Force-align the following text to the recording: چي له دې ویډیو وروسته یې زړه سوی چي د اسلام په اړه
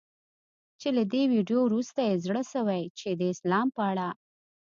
چي 0.79 0.89
له 0.97 1.03
دې 1.11 1.23
ویډیو 1.33 1.59
وروسته 1.65 1.99
یې 2.07 2.21
زړه 2.25 2.41
سوی 2.53 2.81
چي 2.99 3.09
د 3.19 3.21
اسلام 3.33 3.67
په 3.75 3.81
اړه 3.91 4.07